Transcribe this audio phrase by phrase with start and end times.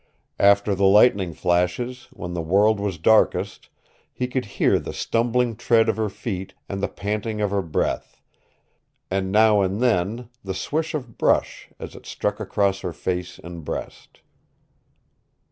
[0.39, 3.69] After the lightning flashes, when the world was darkest,
[4.11, 8.19] he could hear the stumbling tread of her feet and the panting of her breath,
[9.11, 13.63] and now and then the swish of brush as it struck across her face and
[13.63, 14.21] breast.